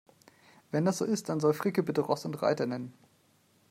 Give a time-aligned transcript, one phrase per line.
[0.71, 2.91] Wenn das so ist, dann soll Fricke bitte Ross und Reiter nennen.